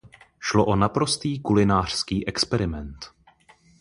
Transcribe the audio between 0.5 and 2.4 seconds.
o naprostý kulinářský